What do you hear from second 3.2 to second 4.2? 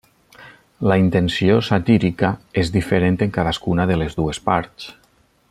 en cadascuna de les